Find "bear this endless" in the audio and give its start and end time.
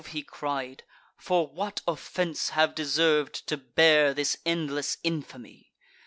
3.55-4.97